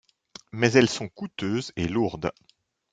[0.51, 2.31] Mais elles sont coûteuses et lourdes.